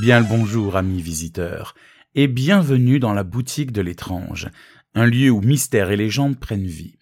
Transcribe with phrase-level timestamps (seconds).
[0.00, 1.76] Bien le bonjour, amis visiteurs,
[2.16, 4.48] et bienvenue dans la boutique de l'étrange,
[4.92, 6.98] un lieu où mystère et légendes prennent vie.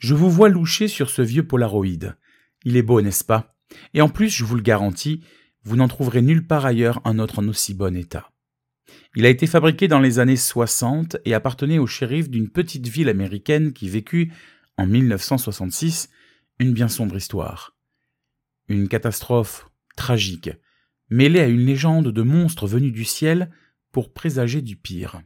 [0.00, 2.16] Je vous vois loucher sur ce vieux Polaroid.
[2.64, 3.54] Il est beau, n'est-ce pas?
[3.94, 5.22] Et en plus, je vous le garantis,
[5.62, 8.32] vous n'en trouverez nulle part ailleurs un autre en aussi bon état.
[9.14, 13.10] Il a été fabriqué dans les années 60 et appartenait au shérif d'une petite ville
[13.10, 14.32] américaine qui vécut,
[14.76, 16.08] en 1966,
[16.58, 17.76] une bien sombre histoire.
[18.68, 20.50] Une catastrophe tragique,
[21.12, 23.50] mêlée à une légende de monstres venus du ciel
[23.92, 25.20] pour présager du pire.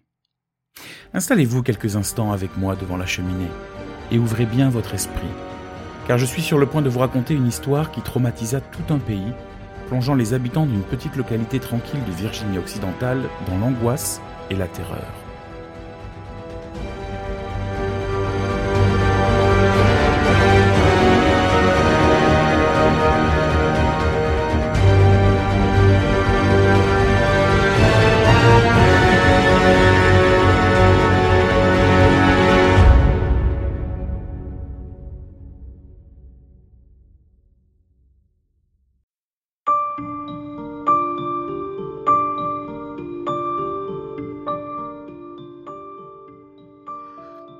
[1.14, 3.48] Installez-vous quelques instants avec moi devant la cheminée
[4.10, 5.28] et ouvrez bien votre esprit,
[6.06, 8.98] car je suis sur le point de vous raconter une histoire qui traumatisa tout un
[8.98, 9.32] pays,
[9.88, 15.25] plongeant les habitants d'une petite localité tranquille de Virginie occidentale dans l'angoisse et la terreur.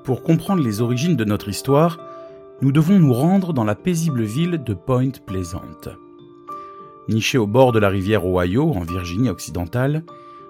[0.07, 1.99] Pour comprendre les origines de notre histoire,
[2.61, 5.61] nous devons nous rendre dans la paisible ville de Point Pleasant.
[7.09, 10.05] Nichée au bord de la rivière Ohio, en Virginie occidentale,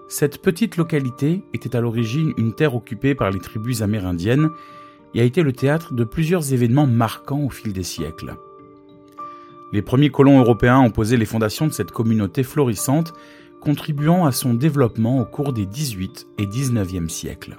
[0.08, 4.52] cette petite localité était à l'origine une terre occupée par les tribus amérindiennes
[5.16, 8.36] et a été le théâtre de plusieurs événements marquants au fil des siècles.
[9.74, 13.12] Les premiers colons européens ont posé les fondations de cette communauté florissante,
[13.60, 17.58] contribuant à son développement au cours des 18 et 19e siècles.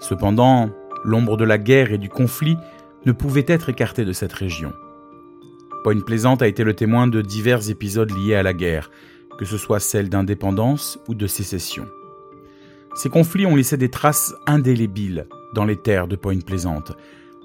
[0.00, 0.70] Cependant,
[1.04, 2.56] l'ombre de la guerre et du conflit
[3.06, 4.72] ne pouvait être écartée de cette région.
[5.84, 8.90] Point Plaisante a été le témoin de divers épisodes liés à la guerre,
[9.38, 11.86] que ce soit celle d'indépendance ou de sécession.
[12.94, 16.92] Ces conflits ont laissé des traces indélébiles dans les terres de Point Plaisante,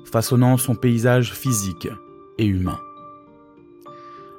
[0.03, 1.87] façonnant son paysage physique
[2.37, 2.79] et humain.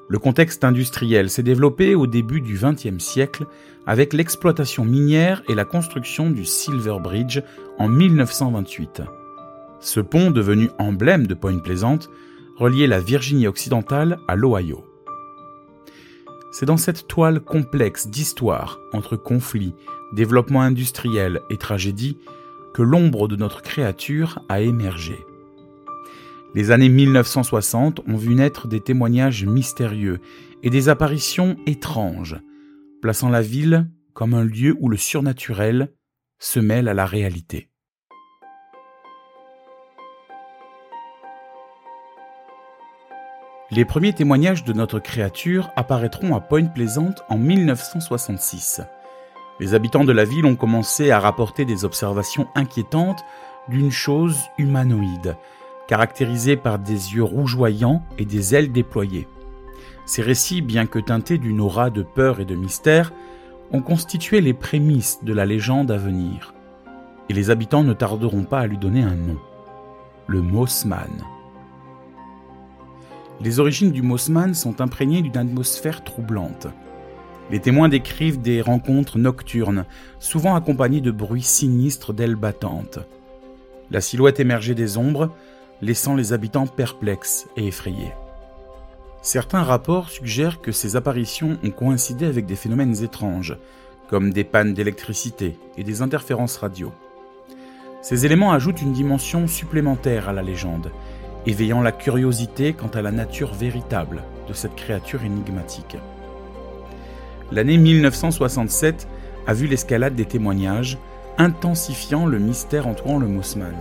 [0.08, 3.46] Le contexte industriel s'est développé au début du XXe siècle
[3.86, 7.40] avec l'exploitation minière et la construction du Silver Bridge
[7.78, 9.02] en 1928.
[9.80, 11.98] Ce pont, devenu emblème de Point Pleasant,
[12.56, 14.84] reliait la Virginie occidentale à l'Ohio.
[16.52, 19.74] C'est dans cette toile complexe d'histoire entre conflits,
[20.12, 22.16] développement industriel et tragédie
[22.72, 25.25] que l'ombre de notre créature a émergé.
[26.56, 30.20] Les années 1960 ont vu naître des témoignages mystérieux
[30.62, 32.40] et des apparitions étranges,
[33.02, 35.92] plaçant la ville comme un lieu où le surnaturel
[36.38, 37.68] se mêle à la réalité.
[43.70, 48.80] Les premiers témoignages de notre créature apparaîtront à Point Pleasant en 1966.
[49.60, 53.22] Les habitants de la ville ont commencé à rapporter des observations inquiétantes
[53.68, 55.36] d'une chose humanoïde,
[55.86, 59.28] caractérisé par des yeux rougeoyants et des ailes déployées.
[60.04, 63.12] Ces récits, bien que teintés d'une aura de peur et de mystère,
[63.72, 66.54] ont constitué les prémices de la légende à venir.
[67.28, 69.38] Et les habitants ne tarderont pas à lui donner un nom.
[70.28, 71.10] Le Mossman.
[73.40, 76.68] Les origines du Mossman sont imprégnées d'une atmosphère troublante.
[77.50, 79.84] Les témoins décrivent des rencontres nocturnes,
[80.18, 82.98] souvent accompagnées de bruits sinistres d'ailes battantes.
[83.90, 85.30] La silhouette émergeait des ombres,
[85.82, 88.12] laissant les habitants perplexes et effrayés.
[89.22, 93.56] Certains rapports suggèrent que ces apparitions ont coïncidé avec des phénomènes étranges,
[94.08, 96.92] comme des pannes d'électricité et des interférences radio.
[98.02, 100.92] Ces éléments ajoutent une dimension supplémentaire à la légende,
[101.44, 105.96] éveillant la curiosité quant à la nature véritable de cette créature énigmatique.
[107.50, 109.08] L'année 1967
[109.46, 110.98] a vu l'escalade des témoignages,
[111.38, 113.74] intensifiant le mystère entourant le Mossman.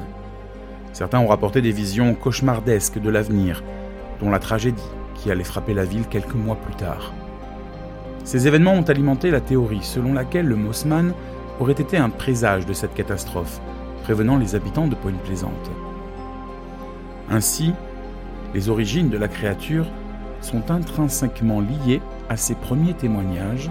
[0.95, 3.65] Certains ont rapporté des visions cauchemardesques de l'avenir,
[4.21, 4.81] dont la tragédie
[5.13, 7.11] qui allait frapper la ville quelques mois plus tard.
[8.23, 11.11] Ces événements ont alimenté la théorie selon laquelle le Mossman
[11.59, 13.59] aurait été un présage de cette catastrophe,
[14.03, 15.69] prévenant les habitants de Point Plaisante.
[17.29, 17.73] Ainsi,
[18.53, 19.87] les origines de la créature
[20.39, 23.69] sont intrinsèquement liées à ces premiers témoignages,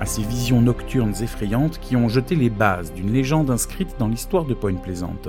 [0.00, 4.46] à ces visions nocturnes effrayantes qui ont jeté les bases d'une légende inscrite dans l'histoire
[4.46, 5.28] de Point Plaisante.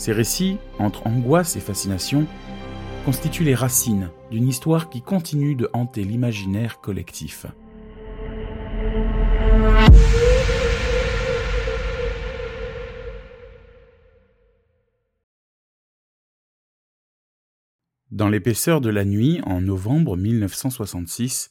[0.00, 2.26] Ces récits, entre angoisse et fascination,
[3.04, 7.44] constituent les racines d'une histoire qui continue de hanter l'imaginaire collectif.
[18.10, 21.50] Dans l'épaisseur de la nuit, en novembre 1966,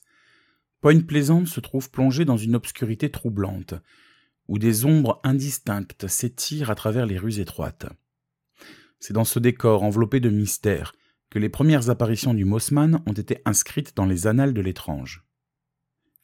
[0.82, 3.76] Point Plaisante se trouve plongée dans une obscurité troublante,
[4.48, 7.86] où des ombres indistinctes s'étirent à travers les rues étroites.
[9.00, 10.94] C'est dans ce décor enveloppé de mystère
[11.30, 15.24] que les premières apparitions du Mossman ont été inscrites dans les annales de l'étrange.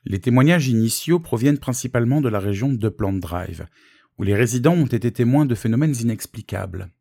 [0.04, 3.68] Les témoignages initiaux proviennent principalement de la région de Plant Drive,
[4.18, 6.92] où les résidents ont été témoins de phénomènes inexplicables.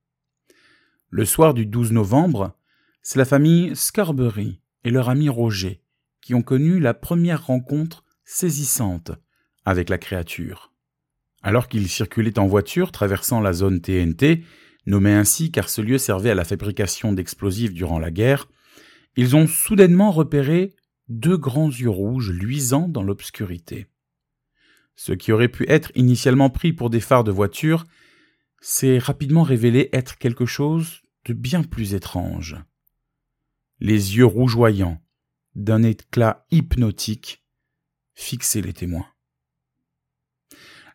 [1.11, 2.57] Le soir du 12 novembre,
[3.03, 5.81] c'est la famille Scarberry et leur ami Roger
[6.21, 9.13] qui ont connu la première rencontre saisissante
[9.67, 10.73] avec la créature.
[11.43, 14.43] Alors qu'ils circulaient en voiture traversant la zone TNT,
[14.87, 18.49] nommée ainsi car ce lieu servait à la fabrication d'explosifs durant la guerre,
[19.17, 20.75] ils ont soudainement repéré
[21.09, 23.87] deux grands yeux rouges luisants dans l'obscurité.
[24.97, 27.85] Ce qui aurait pu être initialement pris pour des phares de voiture
[28.61, 32.57] s'est rapidement révélé être quelque chose de bien plus étrange.
[33.81, 35.03] Les yeux rougeoyants,
[35.55, 37.45] d'un éclat hypnotique,
[38.15, 39.07] fixaient les témoins.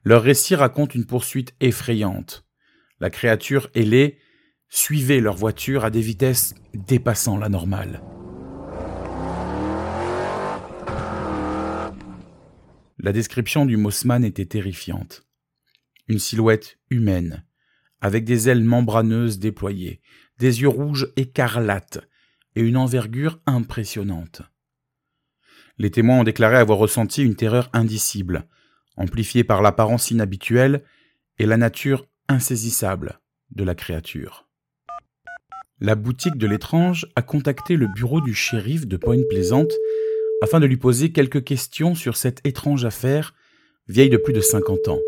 [0.04, 2.49] Leur récit raconte une poursuite effrayante.
[3.00, 4.18] La créature ailée
[4.68, 8.02] suivait leur voiture à des vitesses dépassant la normale.
[12.98, 15.26] La description du Mossman était terrifiante.
[16.10, 17.46] Une silhouette humaine,
[18.02, 20.02] avec des ailes membraneuses déployées,
[20.38, 22.00] des yeux rouges écarlates
[22.56, 24.42] et une envergure impressionnante.
[25.78, 28.50] Les témoins ont déclaré avoir ressenti une terreur indicible,
[28.98, 30.84] amplifiée par l'apparence inhabituelle
[31.38, 33.20] et la nature insaisissable
[33.52, 34.48] de la créature.
[35.82, 39.74] La boutique de l'étrange a contacté le bureau du shérif de Point Plaisante
[40.42, 43.34] afin de lui poser quelques questions sur cette étrange affaire,
[43.88, 45.00] vieille de plus de cinquante ans.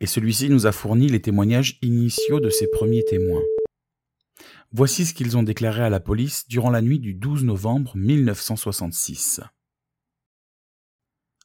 [0.00, 3.42] Et celui-ci nous a fourni les témoignages initiaux de ses premiers témoins.
[4.72, 9.40] Voici ce qu'ils ont déclaré à la police durant la nuit du 12 novembre 1966.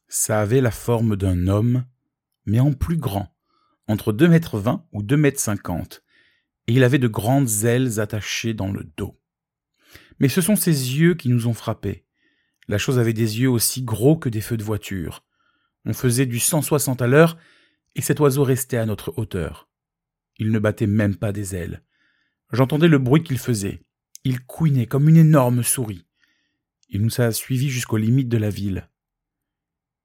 [0.08, 1.86] Ça avait la forme d'un homme,
[2.46, 3.28] mais en plus grand,
[3.90, 6.04] entre 2 mètres 20 ou 2 mètres 50,
[6.68, 9.20] et il avait de grandes ailes attachées dans le dos.
[10.20, 12.06] Mais ce sont ses yeux qui nous ont frappés.
[12.68, 15.26] La chose avait des yeux aussi gros que des feux de voiture.
[15.86, 17.36] On faisait du 160 à l'heure,
[17.96, 19.68] et cet oiseau restait à notre hauteur.
[20.38, 21.82] Il ne battait même pas des ailes.
[22.52, 23.82] J'entendais le bruit qu'il faisait.
[24.24, 26.06] Il couinait comme une énorme souris.
[26.90, 28.88] Il nous a suivis jusqu'aux limites de la ville.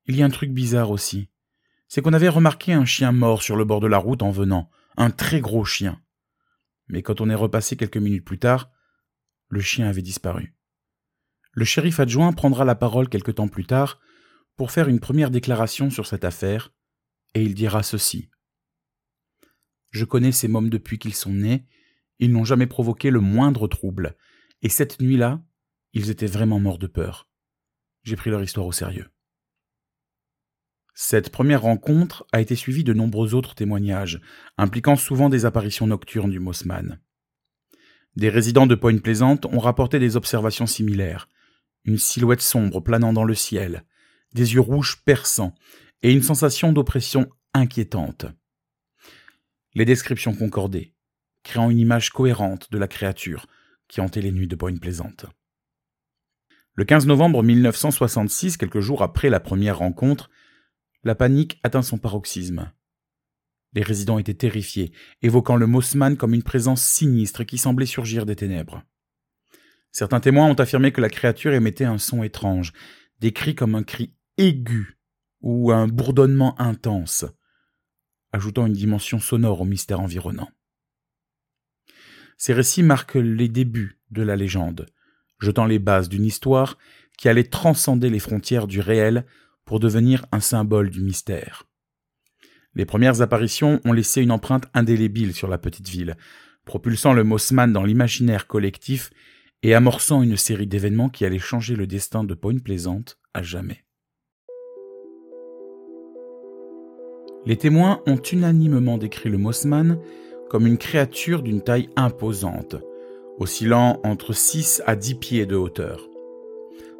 [0.06, 1.28] Il y a un truc bizarre aussi.
[1.94, 4.68] C'est qu'on avait remarqué un chien mort sur le bord de la route en venant,
[4.96, 6.02] un très gros chien.
[6.88, 8.72] Mais quand on est repassé quelques minutes plus tard,
[9.48, 10.56] le chien avait disparu.
[11.52, 14.00] Le shérif adjoint prendra la parole quelque temps plus tard
[14.56, 16.72] pour faire une première déclaration sur cette affaire,
[17.34, 18.28] et il dira ceci.
[19.90, 21.64] Je connais ces mômes depuis qu'ils sont nés,
[22.18, 24.16] ils n'ont jamais provoqué le moindre trouble,
[24.62, 25.44] et cette nuit-là,
[25.92, 27.30] ils étaient vraiment morts de peur.
[28.02, 29.13] J'ai pris leur histoire au sérieux.
[30.94, 34.20] Cette première rencontre a été suivie de nombreux autres témoignages,
[34.56, 37.00] impliquant souvent des apparitions nocturnes du Mossman.
[38.14, 41.28] Des résidents de Point Plaisante ont rapporté des observations similaires,
[41.84, 43.84] une silhouette sombre planant dans le ciel,
[44.34, 45.54] des yeux rouges perçants
[46.02, 48.26] et une sensation d'oppression inquiétante.
[49.74, 50.94] Les descriptions concordaient,
[51.42, 53.46] créant une image cohérente de la créature
[53.88, 55.26] qui hantait les nuits de Point Plaisante.
[56.74, 60.30] Le 15 novembre 1966, quelques jours après la première rencontre,
[61.04, 62.72] la panique atteint son paroxysme.
[63.74, 64.92] Les résidents étaient terrifiés,
[65.22, 68.82] évoquant le Mossman comme une présence sinistre qui semblait surgir des ténèbres.
[69.90, 72.72] Certains témoins ont affirmé que la créature émettait un son étrange,
[73.20, 74.98] décrit comme un cri aigu
[75.40, 77.24] ou un bourdonnement intense,
[78.32, 80.50] ajoutant une dimension sonore au mystère environnant.
[82.36, 84.86] Ces récits marquent les débuts de la légende,
[85.38, 86.78] jetant les bases d'une histoire
[87.16, 89.24] qui allait transcender les frontières du réel
[89.64, 91.66] pour devenir un symbole du mystère.
[92.74, 96.16] Les premières apparitions ont laissé une empreinte indélébile sur la petite ville,
[96.64, 99.10] propulsant le Mossman dans l'imaginaire collectif
[99.62, 103.84] et amorçant une série d'événements qui allaient changer le destin de Point Plaisante à jamais.
[107.46, 109.98] Les témoins ont unanimement décrit le Mossman
[110.48, 112.76] comme une créature d'une taille imposante,
[113.38, 116.08] oscillant entre 6 à 10 pieds de hauteur.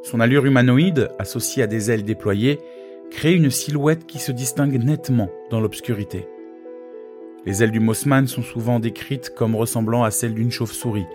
[0.05, 2.61] Son allure humanoïde, associée à des ailes déployées,
[3.11, 6.29] crée une silhouette qui se distingue nettement dans l'obscurité.
[7.47, 11.07] Les ailes du Mossman sont souvent décrites comme ressemblant à celles d'une chauve-souris,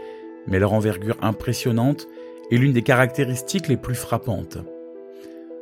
[0.48, 2.08] mais leur envergure impressionnante
[2.50, 4.58] est l'une des caractéristiques les plus frappantes.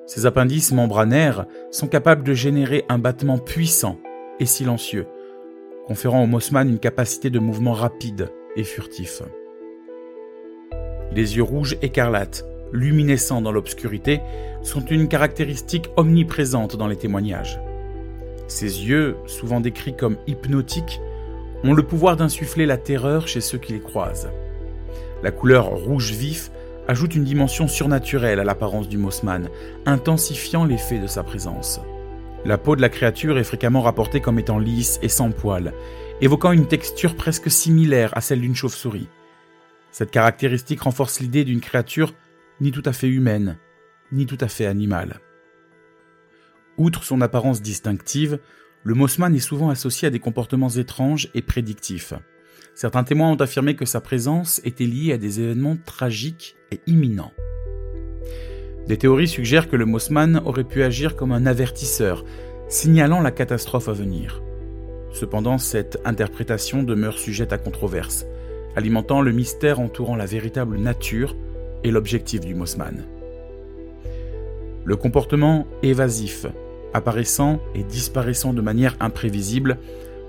[0.05, 4.00] Ces appendices membranaires sont capables de générer un battement puissant
[4.39, 5.05] et silencieux,
[5.86, 9.22] conférant au Mossman une capacité de mouvement rapide et furtif.
[11.12, 14.21] Les yeux rouges écarlates luminescents dans l'obscurité,
[14.62, 17.59] sont une caractéristique omniprésente dans les témoignages.
[18.47, 21.01] Ses yeux, souvent décrits comme hypnotiques,
[21.63, 24.29] ont le pouvoir d'insuffler la terreur chez ceux qui les croisent.
[25.24, 26.51] La couleur rouge vif
[26.88, 29.50] ajoute une dimension surnaturelle à l'apparence du Mossman,
[29.86, 31.81] intensifiant l'effet de sa présence.
[32.45, 35.74] La peau de la créature est fréquemment rapportée comme étant lisse et sans poils,
[36.21, 39.09] évoquant une texture presque similaire à celle d'une chauve-souris.
[39.91, 42.13] Cette caractéristique renforce l'idée d'une créature
[42.62, 43.58] ni tout à fait humaine,
[44.12, 45.20] ni tout à fait animale.
[46.78, 48.40] Outre son apparence distinctive,
[48.84, 52.14] le Mossman est souvent associé à des comportements étranges et prédictifs.
[52.76, 57.34] Certains témoins ont affirmé que sa présence était liée à des événements tragiques et imminents.
[58.88, 62.24] Des théories suggèrent que le Mossman aurait pu agir comme un avertisseur,
[62.70, 64.42] signalant la catastrophe à venir.
[65.12, 68.26] Cependant, cette interprétation demeure sujette à controverse,
[68.76, 71.36] alimentant le mystère entourant la véritable nature
[71.84, 73.05] et l'objectif du Mossman.
[74.86, 76.46] Le comportement évasif,
[76.93, 79.77] apparaissant et disparaissant de manière imprévisible,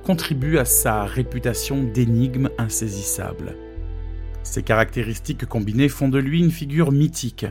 [0.05, 3.57] contribue à sa réputation d'énigme insaisissable.
[4.43, 7.47] Ces caractéristiques combinées font de lui une figure mythique,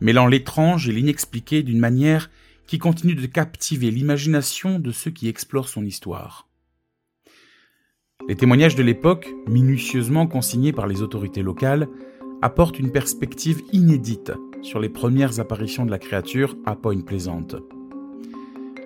[0.00, 2.30] mêlant l'étrange et l'inexpliqué d'une manière
[2.66, 6.48] qui continue de captiver l'imagination de ceux qui explorent son histoire.
[8.28, 11.88] Les témoignages de l'époque, minutieusement consignés par les autorités locales,
[12.42, 14.32] apportent une perspective inédite
[14.62, 17.46] sur les premières apparitions de la créature à Point Pleasant.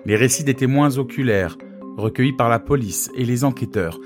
[0.05, 1.57] Les récits des témoins oculaires,
[1.97, 3.99] recueillis par la police et les enquêteurs,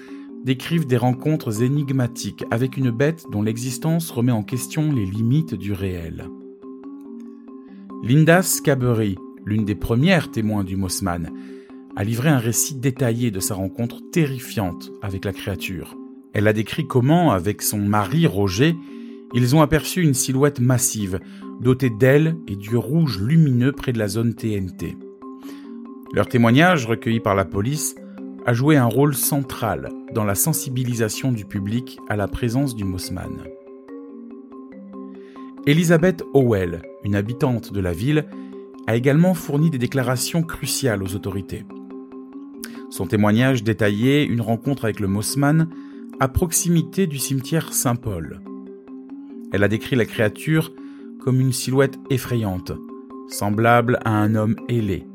[0.45, 5.73] décrivent des rencontres énigmatiques avec une bête dont l'existence remet en question les limites du
[5.73, 6.29] réel.
[8.03, 11.31] Linda Scabery, l'une des premières témoins du Mossman,
[11.95, 15.97] a livré un récit détaillé de sa rencontre terrifiante avec la créature.
[16.31, 18.75] Elle a décrit comment, avec son mari Roger,
[19.33, 21.19] ils ont aperçu une silhouette massive,
[21.61, 24.97] dotée d'ailes et d'yeux rouges lumineux près de la zone TNT.
[26.13, 27.95] Leur témoignage, recueilli par la police,
[28.45, 33.43] a joué un rôle central dans la sensibilisation du public à la présence du Mossman.
[35.67, 38.25] Elizabeth Howell, une habitante de la ville,
[38.87, 41.63] a également fourni des déclarations cruciales aux autorités.
[42.89, 45.69] Son témoignage détaillait une rencontre avec le Mossman
[46.19, 48.41] à proximité du cimetière Saint-Paul.
[49.51, 50.71] Elle a décrit la créature
[51.19, 52.71] comme une silhouette effrayante,
[53.27, 55.05] semblable à un homme ailé,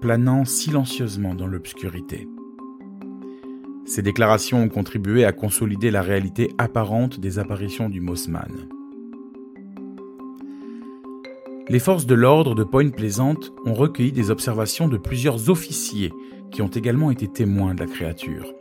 [0.00, 2.28] planant silencieusement dans l'obscurité.
[3.84, 8.68] Ces déclarations ont contribué à consolider la réalité apparente des apparitions du Mossman.
[11.68, 16.12] Les forces de l'ordre de Point Pleasant ont recueilli des observations de plusieurs officiers
[16.50, 18.52] qui ont également été témoins de la créature.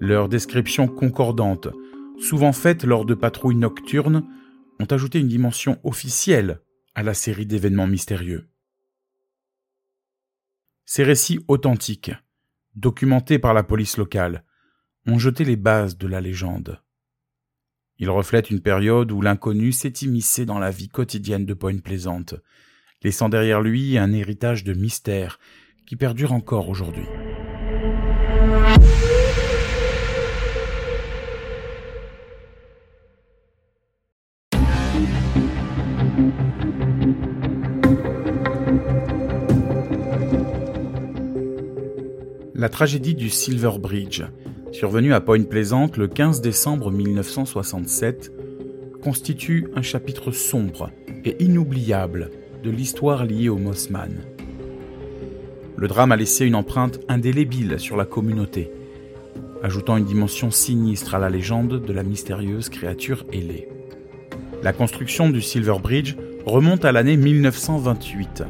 [0.00, 1.68] Leurs descriptions concordantes,
[2.20, 4.24] souvent faites lors de patrouilles nocturnes,
[4.78, 6.60] ont ajouté une dimension officielle
[6.94, 8.48] à la série d'événements mystérieux.
[10.84, 12.12] Ces récits authentiques,
[12.74, 14.44] documentés par la police locale,
[15.06, 16.82] ont jeté les bases de la légende.
[17.98, 22.34] Ils reflètent une période où l'inconnu s'est immiscé dans la vie quotidienne de Point Plaisante,
[23.02, 25.38] laissant derrière lui un héritage de mystère
[25.86, 27.06] qui perdure encore aujourd'hui.
[42.60, 44.22] La tragédie du Silver Bridge,
[44.70, 48.30] survenue à Point Pleasant le 15 décembre 1967,
[49.02, 50.90] constitue un chapitre sombre
[51.24, 52.30] et inoubliable
[52.62, 54.12] de l'histoire liée au Mossman.
[55.74, 58.70] Le drame a laissé une empreinte indélébile sur la communauté,
[59.62, 63.68] ajoutant une dimension sinistre à la légende de la mystérieuse créature ailée.
[64.62, 66.14] La construction du Silver Bridge
[66.44, 68.42] remonte à l'année 1928,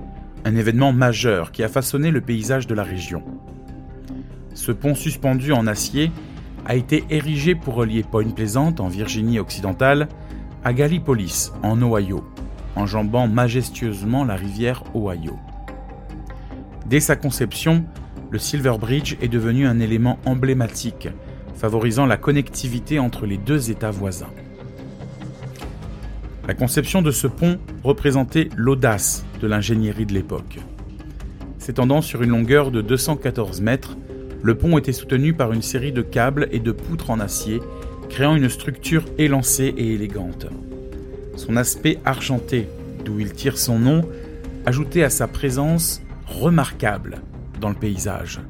[0.44, 3.22] un événement majeur qui a façonné le paysage de la région.
[4.60, 6.12] Ce pont suspendu en acier
[6.66, 10.06] a été érigé pour relier Point Pleasant en Virginie occidentale
[10.64, 12.22] à Gallipolis en Ohio,
[12.76, 15.38] enjambant majestueusement la rivière Ohio.
[16.84, 17.86] Dès sa conception,
[18.30, 21.08] le Silver Bridge est devenu un élément emblématique,
[21.54, 24.34] favorisant la connectivité entre les deux États voisins.
[26.46, 30.58] La conception de ce pont représentait l'audace de l'ingénierie de l'époque.
[31.56, 33.96] S'étendant sur une longueur de 214 mètres,
[34.42, 37.60] le pont était soutenu par une série de câbles et de poutres en acier,
[38.08, 40.46] créant une structure élancée et élégante.
[41.36, 42.68] Son aspect argenté,
[43.04, 44.02] d'où il tire son nom,
[44.66, 47.22] ajoutait à sa présence remarquable
[47.60, 48.40] dans le paysage.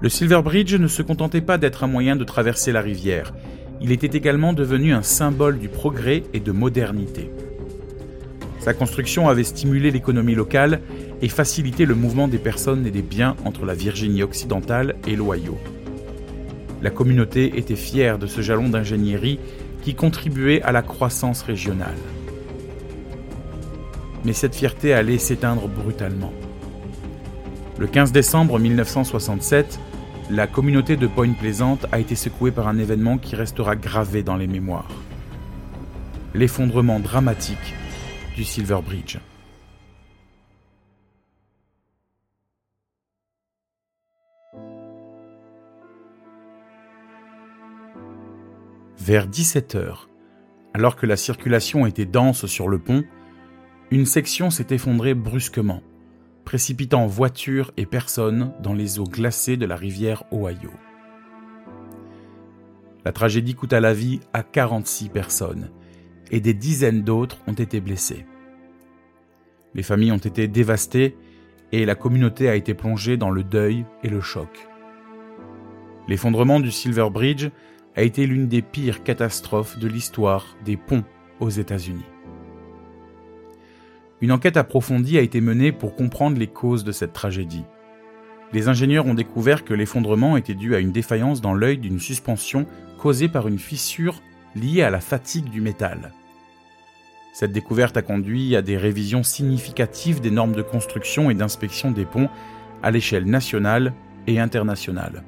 [0.00, 3.32] Le Silver Bridge ne se contentait pas d'être un moyen de traverser la rivière,
[3.82, 7.30] il était également devenu un symbole du progrès et de modernité.
[8.60, 10.80] Sa construction avait stimulé l'économie locale
[11.22, 15.58] et facilité le mouvement des personnes et des biens entre la Virginie occidentale et l'Ohio.
[16.82, 19.40] La communauté était fière de ce jalon d'ingénierie
[19.82, 21.96] qui contribuait à la croissance régionale.
[24.26, 26.32] Mais cette fierté allait s'éteindre brutalement.
[27.78, 29.80] Le 15 décembre 1967,
[30.30, 34.36] la communauté de Point Pleasant a été secouée par un événement qui restera gravé dans
[34.36, 34.90] les mémoires.
[36.34, 37.74] L'effondrement dramatique
[38.44, 39.18] Silver Bridge.
[48.98, 50.08] Vers 17 heures,
[50.74, 53.04] alors que la circulation était dense sur le pont,
[53.90, 55.82] une section s'est effondrée brusquement,
[56.44, 60.70] précipitant voitures et personnes dans les eaux glacées de la rivière Ohio.
[63.04, 65.70] La tragédie coûta la vie à 46 personnes
[66.30, 68.26] et des dizaines d'autres ont été blessées.
[69.74, 71.16] Les familles ont été dévastées
[71.72, 74.68] et la communauté a été plongée dans le deuil et le choc.
[76.08, 77.50] L'effondrement du Silver Bridge
[77.96, 81.04] a été l'une des pires catastrophes de l'histoire des ponts
[81.38, 82.04] aux États-Unis.
[84.20, 87.64] Une enquête approfondie a été menée pour comprendre les causes de cette tragédie.
[88.52, 92.66] Les ingénieurs ont découvert que l'effondrement était dû à une défaillance dans l'œil d'une suspension
[92.98, 94.20] causée par une fissure
[94.56, 96.12] liée à la fatigue du métal.
[97.32, 102.04] Cette découverte a conduit à des révisions significatives des normes de construction et d'inspection des
[102.04, 102.28] ponts
[102.82, 103.92] à l'échelle nationale
[104.26, 105.22] et internationale.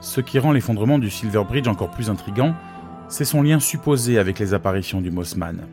[0.00, 2.54] Ce qui rend l'effondrement du Silver Bridge encore plus intrigant,
[3.08, 5.66] c'est son lien supposé avec les apparitions du Mossman.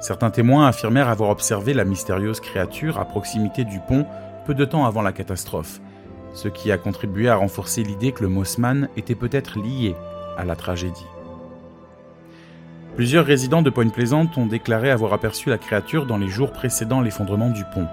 [0.00, 4.06] Certains témoins affirmèrent avoir observé la mystérieuse créature à proximité du pont
[4.46, 5.80] peu de temps avant la catastrophe,
[6.34, 9.94] ce qui a contribué à renforcer l'idée que le Mossman était peut-être lié
[10.36, 11.06] à la tragédie.
[12.98, 17.00] Plusieurs résidents de Point Pleasant ont déclaré avoir aperçu la créature dans les jours précédant
[17.00, 17.86] l'effondrement du pont.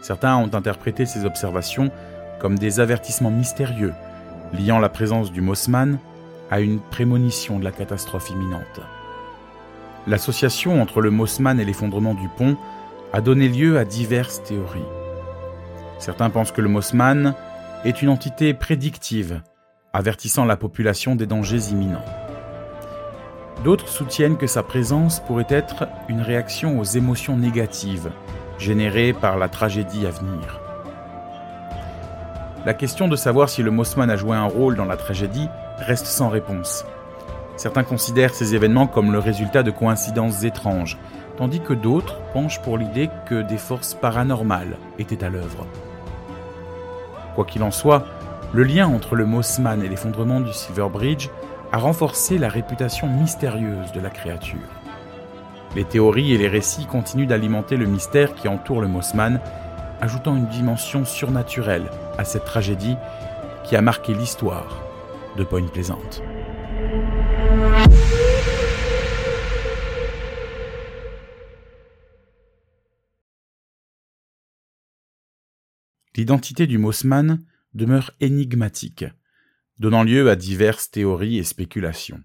[0.00, 1.90] Certains ont interprété ces observations
[2.40, 3.92] comme des avertissements mystérieux
[4.58, 5.98] liant la présence du Mossman
[6.50, 8.80] à une prémonition de la catastrophe imminente.
[10.06, 12.56] L'association entre le Mossman et l'effondrement du pont
[13.12, 14.80] a donné lieu à diverses théories.
[15.98, 17.34] Certains pensent que le Mossman
[17.84, 19.42] est une entité prédictive,
[19.92, 22.27] avertissant la population des dangers imminents.
[23.64, 28.10] D'autres soutiennent que sa présence pourrait être une réaction aux émotions négatives
[28.58, 30.60] générées par la tragédie à venir.
[32.64, 36.06] La question de savoir si le Mossman a joué un rôle dans la tragédie reste
[36.06, 36.84] sans réponse.
[37.56, 40.96] Certains considèrent ces événements comme le résultat de coïncidences étranges,
[41.36, 45.66] tandis que d'autres penchent pour l'idée que des forces paranormales étaient à l'œuvre.
[47.34, 48.04] Quoi qu'il en soit,
[48.52, 51.28] le lien entre le Mossman et l'effondrement du Silver Bridge
[51.72, 54.58] a renforcé la réputation mystérieuse de la créature.
[55.76, 59.40] Les théories et les récits continuent d'alimenter le mystère qui entoure le Mossman,
[60.00, 62.96] ajoutant une dimension surnaturelle à cette tragédie
[63.64, 64.82] qui a marqué l'histoire
[65.36, 66.22] de Point Plaisante.
[76.16, 77.38] L'identité du Mossman
[77.74, 79.04] demeure énigmatique,
[79.78, 82.22] donnant lieu à diverses théories et spéculations.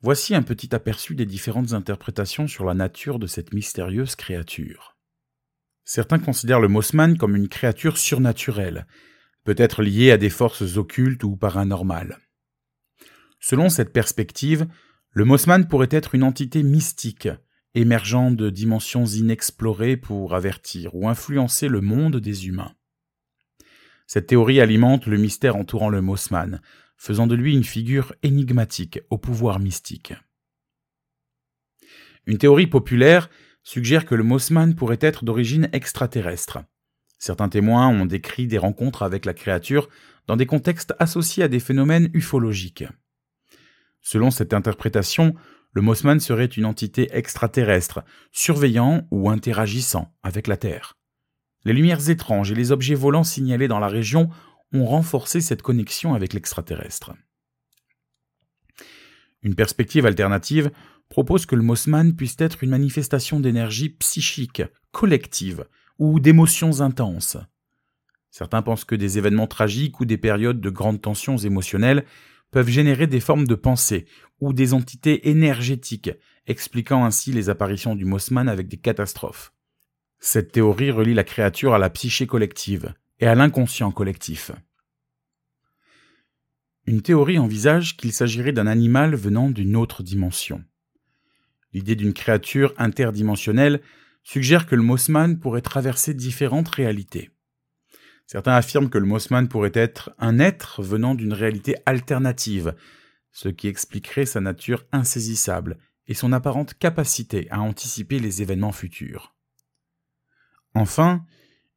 [0.00, 4.96] Voici un petit aperçu des différentes interprétations sur la nature de cette mystérieuse créature.
[5.84, 8.86] Certains considèrent le Mossman comme une créature surnaturelle,
[9.44, 12.18] peut-être liée à des forces occultes ou paranormales.
[13.40, 14.66] Selon cette perspective,
[15.10, 17.28] le Mossman pourrait être une entité mystique,
[17.74, 22.74] émergeant de dimensions inexplorées pour avertir ou influencer le monde des humains.
[24.06, 26.60] Cette théorie alimente le mystère entourant le Mossman,
[26.96, 30.14] faisant de lui une figure énigmatique au pouvoir mystique.
[32.26, 33.28] Une théorie populaire
[33.62, 36.58] suggère que le Mossman pourrait être d'origine extraterrestre.
[37.18, 39.88] Certains témoins ont décrit des rencontres avec la créature
[40.26, 42.84] dans des contextes associés à des phénomènes ufologiques.
[44.00, 45.34] Selon cette interprétation,
[45.72, 50.96] le Mossman serait une entité extraterrestre, surveillant ou interagissant avec la Terre.
[51.64, 54.30] Les lumières étranges et les objets volants signalés dans la région
[54.72, 57.12] ont renforcé cette connexion avec l'extraterrestre.
[59.42, 60.70] Une perspective alternative
[61.08, 65.66] propose que le Mossman puisse être une manifestation d'énergie psychique, collective,
[65.98, 67.36] ou d'émotions intenses.
[68.30, 72.04] Certains pensent que des événements tragiques ou des périodes de grandes tensions émotionnelles
[72.50, 74.06] peuvent générer des formes de pensée
[74.40, 76.10] ou des entités énergétiques,
[76.46, 79.52] expliquant ainsi les apparitions du Mossman avec des catastrophes.
[80.24, 84.52] Cette théorie relie la créature à la psyché collective et à l'inconscient collectif.
[86.86, 90.62] Une théorie envisage qu'il s'agirait d'un animal venant d'une autre dimension.
[91.72, 93.82] L'idée d'une créature interdimensionnelle
[94.22, 97.30] suggère que le Mossman pourrait traverser différentes réalités.
[98.28, 102.76] Certains affirment que le Mossman pourrait être un être venant d'une réalité alternative,
[103.32, 109.34] ce qui expliquerait sa nature insaisissable et son apparente capacité à anticiper les événements futurs.
[110.74, 111.24] Enfin,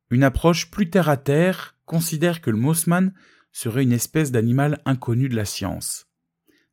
[0.10, 3.14] une approche plus terre-à-terre considère que le Mossman
[3.52, 6.08] serait une espèce d'animal inconnu de la science.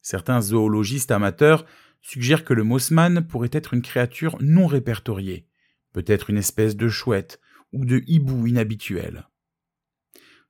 [0.01, 1.65] Certains zoologistes amateurs
[2.01, 5.47] suggèrent que le Mossman pourrait être une créature non répertoriée,
[5.93, 7.41] peut-être une espèce de chouette
[7.73, 9.29] ou de hibou inhabituel.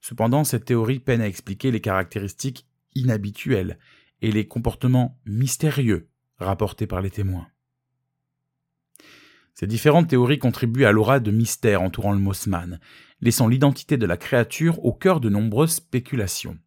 [0.00, 3.78] Cependant, cette théorie peine à expliquer les caractéristiques inhabituelles
[4.20, 6.08] et les comportements mystérieux
[6.38, 7.48] rapportés par les témoins.
[9.54, 12.80] Ces différentes théories contribuent à l'aura de mystère entourant le Mossman,
[13.20, 16.58] laissant l'identité de la créature au cœur de nombreuses spéculations.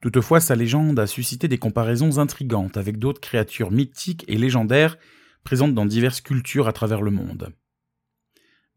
[0.00, 4.98] Toutefois, sa légende a suscité des comparaisons intrigantes avec d'autres créatures mythiques et légendaires
[5.44, 7.52] présentes dans diverses cultures à travers le monde.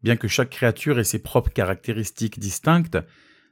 [0.02, 2.98] Bien que chaque créature ait ses propres caractéristiques distinctes,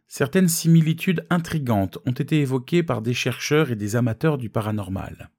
[0.06, 5.30] certaines similitudes intrigantes ont été évoquées par des chercheurs et des amateurs du paranormal.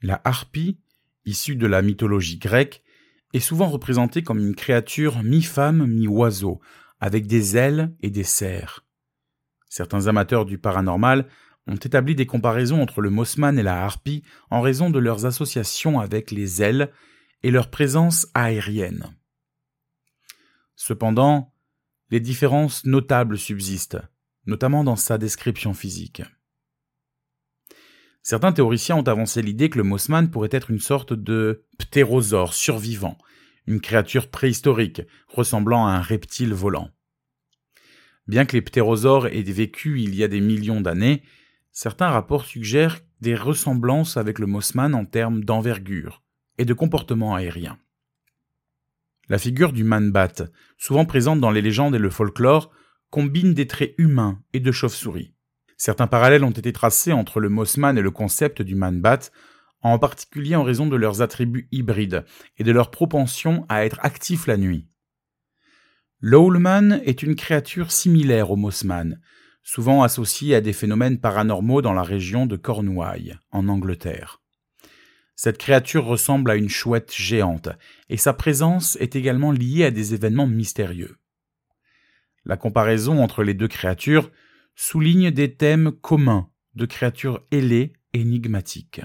[0.00, 0.80] La harpie,
[1.24, 2.82] issue de la mythologie grecque,
[3.32, 6.60] est souvent représentée comme une créature mi-femme, mi-oiseau,
[7.00, 8.84] avec des ailes et des serres.
[9.68, 11.26] Certains amateurs du paranormal
[11.66, 16.00] ont établi des comparaisons entre le Mossman et la harpie en raison de leurs associations
[16.00, 16.92] avec les ailes
[17.42, 19.06] et leur présence aérienne.
[20.76, 21.54] Cependant,
[22.10, 23.98] les différences notables subsistent,
[24.46, 26.22] notamment dans sa description physique.
[28.22, 33.18] Certains théoriciens ont avancé l'idée que le Mossman pourrait être une sorte de ptérosaure survivant,
[33.66, 36.90] une créature préhistorique ressemblant à un reptile volant.
[38.28, 41.22] Bien que les ptérosaures aient vécu il y a des millions d'années,
[41.72, 46.22] certains rapports suggèrent des ressemblances avec le Mossman en termes d'envergure
[46.58, 47.78] et de comportement aérien.
[49.28, 52.70] La figure du man-bat, souvent présente dans les légendes et le folklore,
[53.10, 55.34] combine des traits humains et de chauve-souris.
[55.84, 59.32] Certains parallèles ont été tracés entre le Mossman et le concept du man-bat,
[59.80, 62.24] en particulier en raison de leurs attributs hybrides
[62.56, 64.86] et de leur propension à être actifs la nuit.
[66.20, 69.20] L'Owlman est une créature similaire au Mossman,
[69.64, 74.40] souvent associée à des phénomènes paranormaux dans la région de Cornouailles, en Angleterre.
[75.34, 77.70] Cette créature ressemble à une chouette géante,
[78.08, 81.16] et sa présence est également liée à des événements mystérieux.
[82.44, 84.30] La comparaison entre les deux créatures
[84.74, 89.02] souligne des thèmes communs de créatures ailées énigmatiques.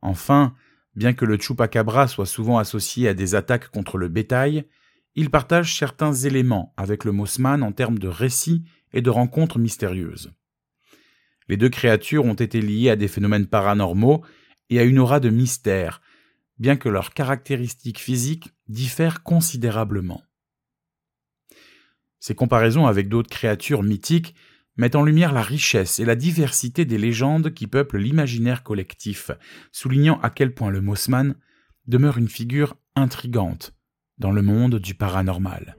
[0.00, 0.54] Enfin,
[0.94, 4.64] bien que le chupacabra soit souvent associé à des attaques contre le bétail,
[5.14, 10.32] il partage certains éléments avec le Mossman en termes de récits et de rencontres mystérieuses.
[11.48, 14.24] Les deux créatures ont été liées à des phénomènes paranormaux
[14.70, 16.02] et à une aura de mystère,
[16.58, 20.22] bien que leurs caractéristiques physiques diffèrent considérablement.
[22.20, 24.34] Ces comparaisons avec d'autres créatures mythiques
[24.76, 29.30] mettent en lumière la richesse et la diversité des légendes qui peuplent l'imaginaire collectif,
[29.72, 31.34] soulignant à quel point le Mossman
[31.86, 33.74] demeure une figure intrigante
[34.18, 35.76] dans le monde du paranormal.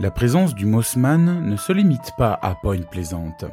[0.00, 3.44] La présence du Mossman ne se limite pas à Point Plaisante.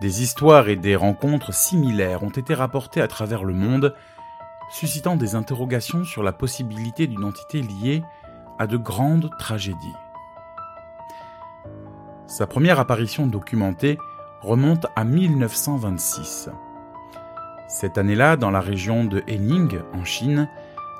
[0.00, 3.94] Des histoires et des rencontres similaires ont été rapportées à travers le monde,
[4.70, 8.02] suscitant des interrogations sur la possibilité d'une entité liée
[8.58, 9.76] à de grandes tragédies.
[12.26, 13.98] Sa première apparition documentée
[14.40, 16.48] remonte à 1926.
[17.68, 20.48] Cette année-là, dans la région de Hening, en Chine,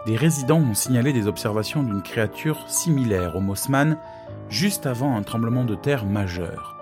[0.06, 3.96] des résidents ont signalé des observations d'une créature similaire au Mossman
[4.48, 6.81] juste avant un tremblement de terre majeur.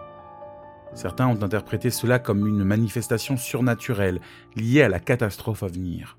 [0.95, 4.21] Certains ont interprété cela comme une manifestation surnaturelle
[4.57, 6.19] liée à la catastrophe à venir.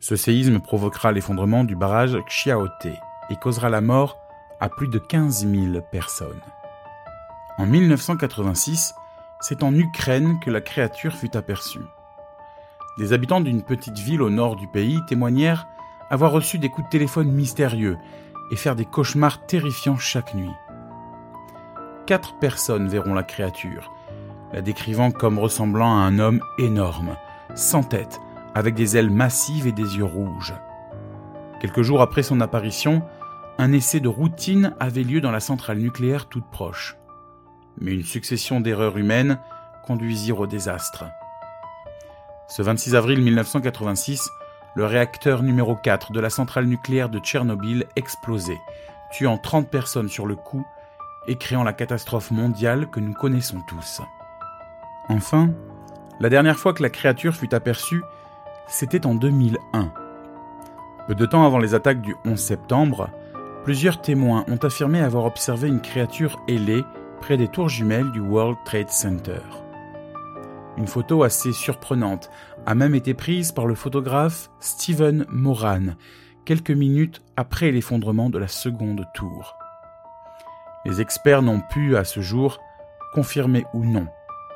[0.00, 2.86] Ce séisme provoquera l'effondrement du barrage Xiaote
[3.30, 4.18] et causera la mort
[4.60, 6.40] à plus de 15 000 personnes.
[7.56, 8.94] En 1986,
[9.40, 11.84] c'est en Ukraine que la créature fut aperçue.
[12.98, 15.66] Des habitants d'une petite ville au nord du pays témoignèrent
[16.10, 17.96] avoir reçu des coups de téléphone mystérieux
[18.50, 20.52] et faire des cauchemars terrifiants chaque nuit.
[22.06, 23.90] Quatre personnes verront la créature,
[24.52, 27.16] la décrivant comme ressemblant à un homme énorme,
[27.54, 28.20] sans tête,
[28.54, 30.52] avec des ailes massives et des yeux rouges.
[31.60, 33.02] Quelques jours après son apparition,
[33.56, 36.98] un essai de routine avait lieu dans la centrale nucléaire toute proche.
[37.80, 39.38] Mais une succession d'erreurs humaines
[39.86, 41.06] conduisirent au désastre.
[42.48, 44.28] Ce 26 avril 1986,
[44.74, 48.60] le réacteur numéro 4 de la centrale nucléaire de Tchernobyl explosait,
[49.10, 50.66] tuant 30 personnes sur le coup
[51.26, 54.00] et créant la catastrophe mondiale que nous connaissons tous.
[55.08, 55.50] Enfin,
[56.20, 58.02] la dernière fois que la créature fut aperçue,
[58.68, 59.92] c'était en 2001.
[61.06, 63.10] Peu de temps avant les attaques du 11 septembre,
[63.64, 66.84] plusieurs témoins ont affirmé avoir observé une créature ailée
[67.20, 69.40] près des tours jumelles du World Trade Center.
[70.76, 72.30] Une photo assez surprenante
[72.66, 75.94] a même été prise par le photographe Steven Moran,
[76.44, 79.56] quelques minutes après l'effondrement de la seconde tour.
[80.84, 82.58] Les experts n'ont pu, à ce jour,
[83.14, 84.06] confirmer ou non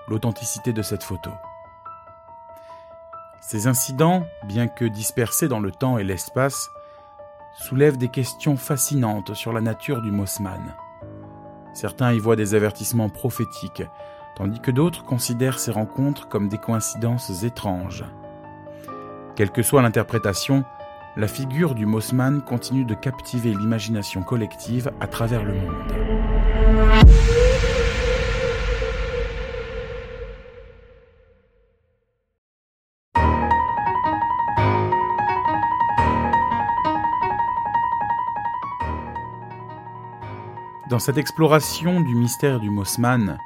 [0.09, 1.31] l'authenticité de cette photo.
[3.41, 6.71] Ces incidents, bien que dispersés dans le temps et l'espace,
[7.59, 10.75] soulèvent des questions fascinantes sur la nature du Mossman.
[11.73, 13.85] Certains y voient des avertissements prophétiques,
[14.37, 18.05] tandis que d'autres considèrent ces rencontres comme des coïncidences étranges.
[19.35, 20.65] Quelle que soit l'interprétation,
[21.19, 25.93] la figure du Mossman continue de captiver l'imagination collective à travers le monde.
[40.89, 43.39] Dans cette exploration du mystère du Mossman,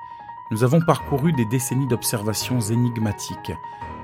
[0.50, 3.52] nous avons parcouru des décennies d'observations énigmatiques,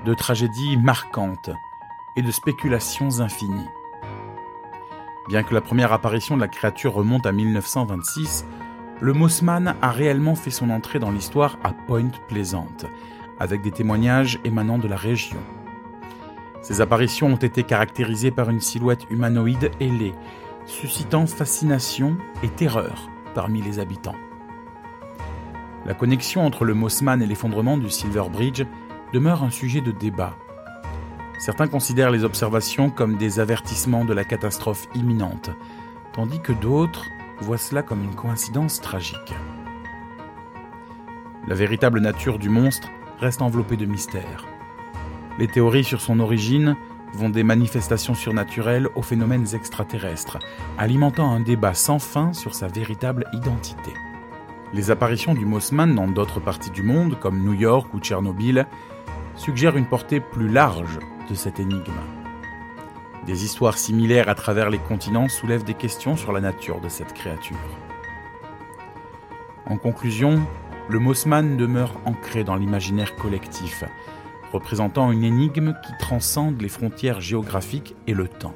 [0.05, 1.51] de tragédies marquantes
[2.15, 3.69] et de spéculations infinies.
[5.27, 8.45] Bien que la première apparition de la créature remonte à 1926,
[9.01, 12.67] le Mossman a réellement fait son entrée dans l'histoire à Point Pleasant,
[13.39, 15.39] avec des témoignages émanant de la région.
[16.61, 20.15] Ces apparitions ont été caractérisées par une silhouette humanoïde ailée,
[20.65, 24.15] suscitant fascination et terreur parmi les habitants.
[25.85, 28.63] La connexion entre le Mossman et l'effondrement du Silver Bridge
[29.13, 30.35] demeure un sujet de débat.
[31.39, 35.51] Certains considèrent les observations comme des avertissements de la catastrophe imminente,
[36.11, 37.05] tandis que d'autres
[37.39, 39.33] voient cela comme une coïncidence tragique.
[41.47, 42.89] La véritable nature du monstre
[43.21, 44.45] reste enveloppée de mystère.
[45.37, 46.75] Les théories sur son origine
[47.13, 50.39] vont des manifestations surnaturelles aux phénomènes extraterrestres,
[50.77, 53.93] alimentant un débat sans fin sur sa véritable identité.
[54.73, 58.67] Les apparitions du Mossman dans d'autres parties du monde, comme New York ou Tchernobyl,
[59.35, 60.99] suggèrent une portée plus large
[61.29, 61.93] de cette énigme.
[63.25, 67.13] Des histoires similaires à travers les continents soulèvent des questions sur la nature de cette
[67.13, 67.57] créature.
[69.65, 70.41] En conclusion,
[70.89, 73.83] le Mossman demeure ancré dans l'imaginaire collectif,
[74.51, 78.55] représentant une énigme qui transcende les frontières géographiques et le temps.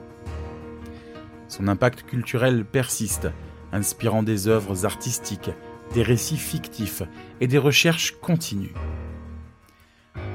[1.47, 3.27] Son impact culturel persiste,
[3.71, 5.51] inspirant des œuvres artistiques,
[5.93, 7.03] des récits fictifs
[7.41, 8.73] et des recherches continues.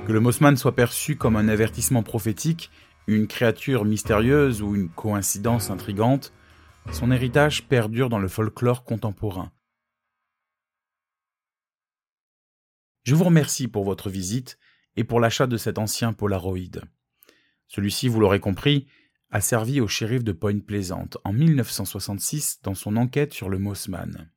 [0.08, 2.70] Que le Mossman soit perçu comme un avertissement prophétique,
[3.08, 6.32] une créature mystérieuse ou une coïncidence intrigante,
[6.92, 9.52] son héritage perdure dans le folklore contemporain.
[13.02, 14.58] Je vous remercie pour votre visite
[14.96, 16.80] et pour l'achat de cet ancien Polaroid.
[17.66, 18.86] Celui-ci, vous l'aurez compris,
[19.30, 24.30] a servi au shérif de Point Pleasant en 1966 dans son enquête sur le Mossman.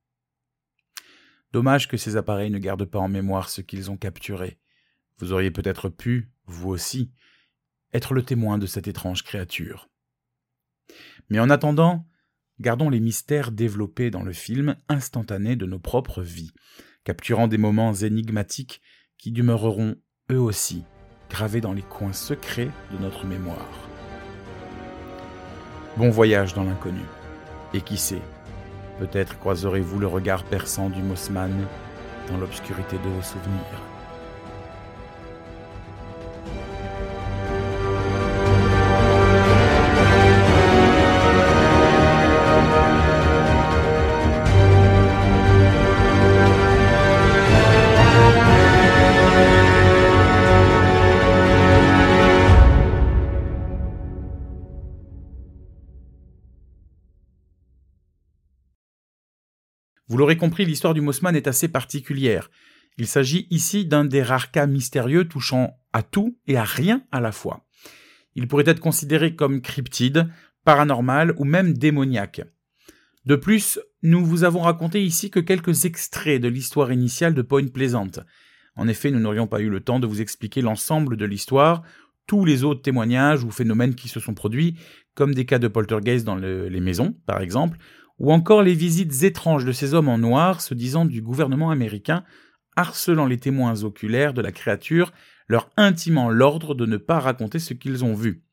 [1.54, 4.61] Dommage que ces appareils ne gardent pas en mémoire ce qu'ils ont capturé.
[5.22, 7.12] Vous auriez peut-être pu, vous aussi,
[7.94, 9.88] être le témoin de cette étrange créature.
[11.30, 12.08] Mais en attendant,
[12.60, 16.52] gardons les mystères développés dans le film instantané de nos propres vies,
[17.04, 18.82] capturant des moments énigmatiques
[19.20, 19.96] qui demeureront
[20.32, 20.84] eux aussi,
[21.30, 23.88] gravés dans les coins secrets de notre mémoire.
[25.98, 27.04] Bon voyage dans l'inconnu.
[27.74, 28.24] Et qui sait,
[28.98, 31.68] peut-être croiserez-vous le regard perçant du Mossman
[32.28, 33.91] dans l'obscurité de vos souvenirs.
[60.22, 62.52] L'aurez compris, l'histoire du Mossman est assez particulière.
[63.00, 67.20] Il s'agit ici d'un des rares cas mystérieux touchant à tout et à rien à
[67.20, 67.66] la fois.
[68.36, 70.30] Il pourrait être considéré comme cryptide,
[70.64, 72.44] paranormal ou même démoniaque.
[73.26, 77.70] De plus, nous vous avons raconté ici que quelques extraits de l'histoire initiale de Point
[77.70, 78.20] Plaisante.
[78.76, 81.82] En effet, nous n'aurions pas eu le temps de vous expliquer l'ensemble de l'histoire,
[82.28, 84.78] tous les autres témoignages ou phénomènes qui se sont produits,
[85.16, 87.80] comme des cas de poltergeist dans les maisons, par exemple,
[88.22, 92.24] ou encore les visites étranges de ces hommes en noir se disant du gouvernement américain,
[92.76, 95.12] harcelant les témoins oculaires de la créature
[95.48, 98.44] leur intimant l'ordre de ne pas raconter ce qu'ils ont vu.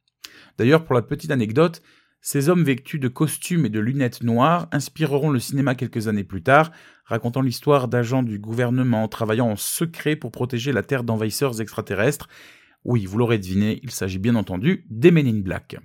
[0.57, 1.83] D'ailleurs, pour la petite anecdote,
[2.22, 6.42] ces hommes vêtus de costumes et de lunettes noires inspireront le cinéma quelques années plus
[6.42, 6.72] tard,
[7.04, 12.28] racontant l'histoire d'agents du gouvernement travaillant en secret pour protéger la Terre d'envahisseurs extraterrestres.
[12.85, 15.76] Oui, vous l'aurez deviné, il s'agit bien entendu des Men in Black.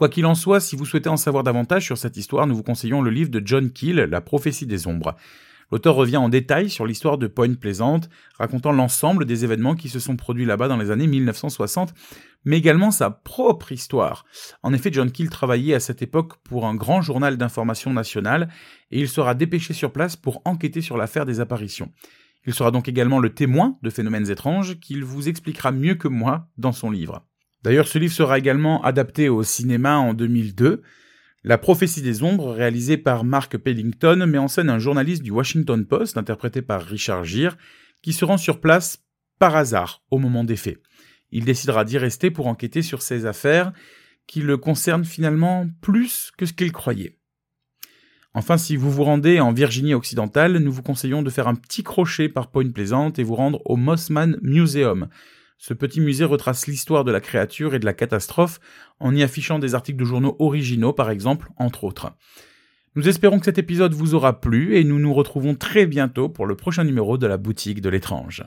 [0.00, 2.62] Quoi qu'il en soit, si vous souhaitez en savoir davantage sur cette histoire, nous vous
[2.62, 5.14] conseillons le livre de John Keel, La prophétie des ombres.
[5.70, 8.00] L'auteur revient en détail sur l'histoire de Point Pleasant,
[8.38, 11.92] racontant l'ensemble des événements qui se sont produits là-bas dans les années 1960,
[12.46, 14.24] mais également sa propre histoire.
[14.62, 18.48] En effet, John Keel travaillait à cette époque pour un grand journal d'information nationale,
[18.90, 21.92] et il sera dépêché sur place pour enquêter sur l'affaire des apparitions.
[22.46, 26.48] Il sera donc également le témoin de phénomènes étranges qu'il vous expliquera mieux que moi
[26.56, 27.26] dans son livre.
[27.62, 30.82] D'ailleurs, ce livre sera également adapté au cinéma en 2002,
[31.42, 35.86] la prophétie des ombres, réalisée par Mark Pellington, met en scène un journaliste du Washington
[35.86, 37.56] Post, interprété par Richard Gere,
[38.02, 39.04] qui se rend sur place
[39.38, 40.78] par hasard au moment des faits.
[41.30, 43.72] Il décidera d'y rester pour enquêter sur ces affaires
[44.26, 47.16] qui le concernent finalement plus que ce qu'il croyait.
[48.34, 51.82] Enfin, si vous vous rendez en Virginie occidentale, nous vous conseillons de faire un petit
[51.82, 55.08] crochet par Point Pleasant et vous rendre au Mossman Museum,
[55.62, 58.60] ce petit musée retrace l'histoire de la créature et de la catastrophe
[58.98, 62.12] en y affichant des articles de journaux originaux par exemple, entre autres.
[62.96, 66.46] Nous espérons que cet épisode vous aura plu et nous nous retrouvons très bientôt pour
[66.46, 68.42] le prochain numéro de la boutique de l'étrange.